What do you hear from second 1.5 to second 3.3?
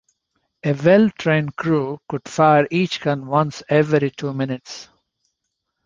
crew could fire each gun